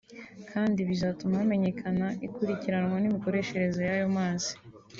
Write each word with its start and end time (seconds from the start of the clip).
kandi 0.51 0.79
bizatuma 0.89 1.39
hamenyekana 1.41 2.07
ikurikiranwa 2.27 2.97
n’imikoreshereze 2.99 3.81
y’ayo 3.89 4.07
mazi 4.17 4.53